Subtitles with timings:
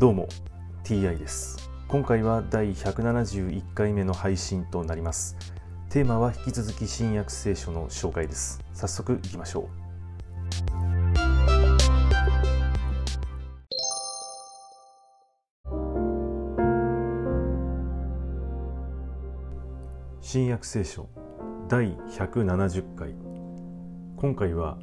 [0.00, 0.28] どうも
[0.82, 1.70] TI です。
[1.86, 5.36] 今回は第171回目の配信となります。
[5.90, 8.64] テーマは引き続き新約聖書の紹介です。
[8.72, 9.68] 早速いきましょう。
[20.22, 21.10] 新約聖書
[21.68, 23.14] 第170回。
[24.16, 24.78] 今回は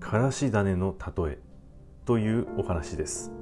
[0.00, 1.38] からし種の例え
[2.04, 3.32] というお話です。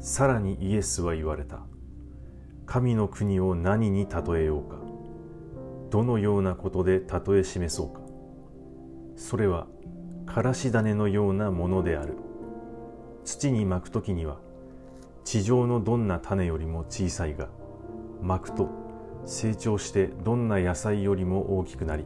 [0.00, 1.60] さらにイエスは言われた。
[2.66, 4.76] 神の国を何に例えようか。
[5.90, 8.00] どのようなことで例え示そうか。
[9.16, 9.66] それは
[10.26, 12.14] からし種のようなものである。
[13.24, 14.38] 土にまくときには
[15.24, 17.48] 地上のどんな種よりも小さいが
[18.22, 18.70] まくと
[19.24, 22.04] 成長してどんな野菜よりも大きくなり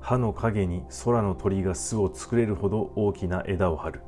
[0.00, 4.02] 葉の陰に空の鳥が巣を作れるほど大きな枝を張る。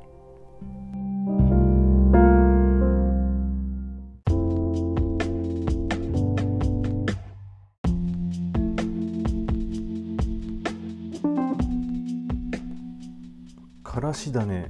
[13.89, 14.69] からし種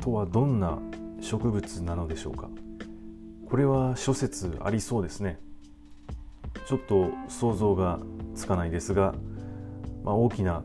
[0.00, 0.78] とはどんな
[1.20, 2.48] 植物なのでしょうか？
[3.50, 5.40] これは諸説ありそうですね。
[6.68, 7.98] ちょっと想像が
[8.36, 9.12] つかないですが、
[10.04, 10.62] まあ、大きな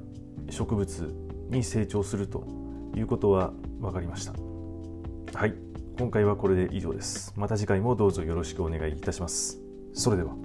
[0.51, 1.15] 植物
[1.49, 2.45] に成長すると
[2.95, 4.33] いうことは分かりました。
[5.33, 5.55] はい
[5.97, 7.33] 今回はこれで以上です。
[7.35, 9.59] また次回もどうぞよろしくお願いいたします。
[9.93, 10.35] それでは。